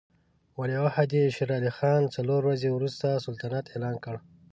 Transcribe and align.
ولیعهد 0.59 1.09
یې 1.17 1.25
شېر 1.35 1.49
علي 1.57 1.71
خان 1.77 2.01
څلور 2.15 2.41
ورځې 2.45 2.69
وروسته 2.71 3.21
سلطنت 3.25 3.65
اعلان 3.69 3.95
کړ. 4.05 4.15